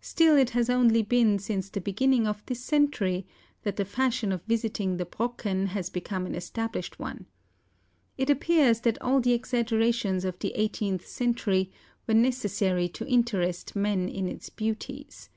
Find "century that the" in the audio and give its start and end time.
2.58-3.84